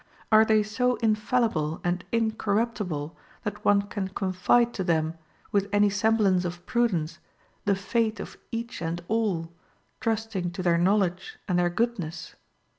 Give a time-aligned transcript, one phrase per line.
[0.31, 5.13] Are they so infallible and incorruptible that one can confide to them,
[5.51, 7.19] with any semblance of prudence,
[7.65, 9.53] the fate of each and all,
[9.99, 12.33] trusting to their knowledge and their goodness?